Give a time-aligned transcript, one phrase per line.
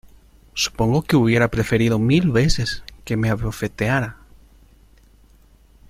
[0.55, 4.17] supongo que hubiera preferido mil veces que me abofeteara